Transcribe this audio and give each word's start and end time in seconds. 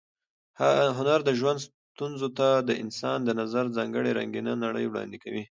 هنر 0.97 1.19
د 1.25 1.29
ژوند 1.39 1.59
ستونزو 1.67 2.27
ته 2.37 2.47
د 2.69 2.71
انسان 2.83 3.17
د 3.23 3.29
نظر 3.41 3.65
ځانګړې 3.77 4.11
رنګینه 4.19 4.53
نړۍ 4.65 4.85
وړاندې 4.87 5.17
کوي. 5.23 5.39